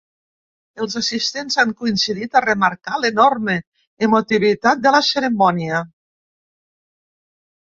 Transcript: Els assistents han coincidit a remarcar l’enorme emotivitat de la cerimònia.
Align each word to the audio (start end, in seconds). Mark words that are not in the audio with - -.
Els 0.83 0.95
assistents 1.01 1.57
han 1.63 1.73
coincidit 1.83 2.39
a 2.39 2.43
remarcar 2.45 2.97
l’enorme 3.03 3.59
emotivitat 4.07 4.83
de 4.87 4.95
la 4.97 5.03
cerimònia. 5.11 5.83